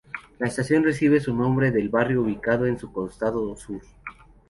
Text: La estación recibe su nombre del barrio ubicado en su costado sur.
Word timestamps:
La 0.39 0.47
estación 0.47 0.83
recibe 0.83 1.19
su 1.19 1.31
nombre 1.35 1.69
del 1.69 1.89
barrio 1.89 2.23
ubicado 2.23 2.65
en 2.65 2.79
su 2.79 2.91
costado 2.91 3.55
sur. 3.55 3.81